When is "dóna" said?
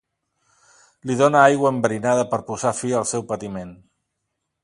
1.19-1.43